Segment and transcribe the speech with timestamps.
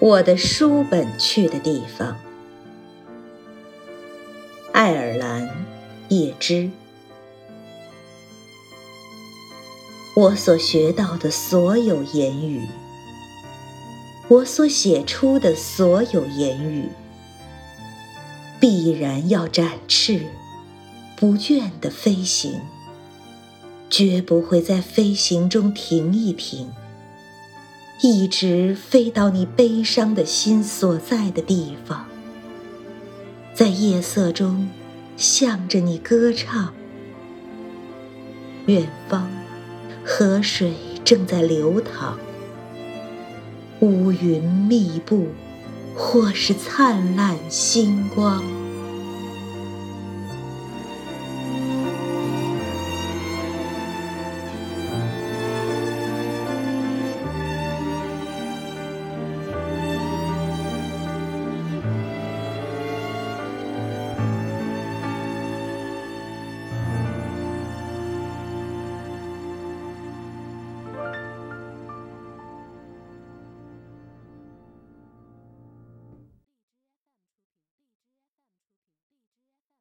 [0.00, 2.16] 我的书本去的地方。
[4.72, 5.66] 爱尔兰，
[6.08, 6.70] 叶芝。
[10.14, 12.68] 我所学到的所有言语，
[14.28, 16.88] 我所写出的所有言语，
[18.60, 20.26] 必然要展翅，
[21.16, 22.60] 不倦地飞行，
[23.90, 26.70] 绝不会在飞行中停一停。
[28.00, 32.06] 一直飞到你悲伤的心所在的地方，
[33.52, 34.68] 在夜色中
[35.16, 36.72] 向着你歌唱。
[38.66, 39.28] 远方，
[40.04, 42.16] 河水正在流淌，
[43.80, 45.26] 乌云密布，
[45.96, 48.44] 或是灿烂星光。